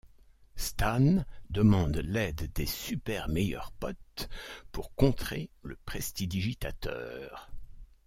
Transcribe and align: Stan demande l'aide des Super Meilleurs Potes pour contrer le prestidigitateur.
Stan 0.55 1.25
demande 1.51 1.97
l'aide 1.97 2.51
des 2.53 2.65
Super 2.65 3.29
Meilleurs 3.29 3.71
Potes 3.73 4.29
pour 4.71 4.95
contrer 4.95 5.51
le 5.61 5.75
prestidigitateur. 5.85 7.51